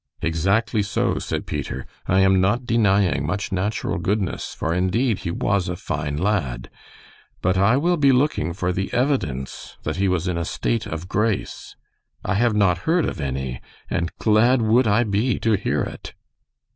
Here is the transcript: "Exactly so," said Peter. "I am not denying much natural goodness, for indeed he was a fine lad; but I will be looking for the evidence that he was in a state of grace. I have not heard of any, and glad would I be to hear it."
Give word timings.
"Exactly 0.23 0.81
so," 0.81 1.19
said 1.19 1.45
Peter. 1.45 1.85
"I 2.07 2.21
am 2.21 2.41
not 2.41 2.65
denying 2.65 3.23
much 3.23 3.51
natural 3.51 3.99
goodness, 3.99 4.51
for 4.55 4.73
indeed 4.73 5.19
he 5.19 5.29
was 5.29 5.69
a 5.69 5.75
fine 5.75 6.17
lad; 6.17 6.71
but 7.43 7.55
I 7.55 7.77
will 7.77 7.97
be 7.97 8.11
looking 8.11 8.51
for 8.53 8.71
the 8.73 8.91
evidence 8.95 9.77
that 9.83 9.97
he 9.97 10.07
was 10.07 10.27
in 10.27 10.39
a 10.39 10.43
state 10.43 10.87
of 10.87 11.07
grace. 11.07 11.75
I 12.25 12.33
have 12.33 12.55
not 12.55 12.79
heard 12.89 13.05
of 13.05 13.21
any, 13.21 13.61
and 13.91 14.09
glad 14.17 14.63
would 14.63 14.87
I 14.87 15.03
be 15.03 15.37
to 15.41 15.51
hear 15.51 15.83
it." 15.83 16.15